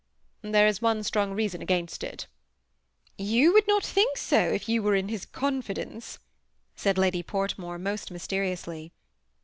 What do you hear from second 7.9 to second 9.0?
mysteriously.